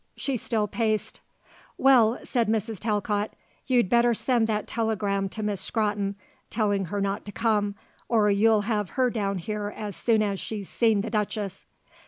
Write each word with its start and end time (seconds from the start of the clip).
She 0.17 0.35
still 0.35 0.67
paced. 0.67 1.21
"Well," 1.77 2.17
said 2.23 2.47
Mrs. 2.47 2.79
Talcott, 2.79 3.35
"you'd 3.67 3.87
better 3.87 4.15
send 4.15 4.47
that 4.47 4.65
telegram 4.65 5.29
to 5.29 5.43
Miss 5.43 5.61
Scrotton, 5.61 6.15
telling 6.49 6.85
her 6.85 6.99
not 6.99 7.23
to 7.25 7.31
come, 7.31 7.75
or 8.09 8.31
you'll 8.31 8.61
have 8.61 8.89
her 8.97 9.11
down 9.11 9.37
here 9.37 9.71
as 9.77 9.95
soon 9.95 10.23
as 10.23 10.39
she's 10.39 10.67
seen 10.67 11.01
the 11.01 11.11
Duchess." 11.11 11.67